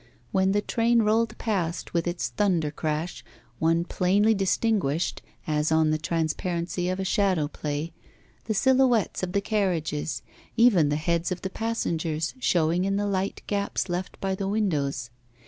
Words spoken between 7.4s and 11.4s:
play, the silhouettes of the carriages, even the heads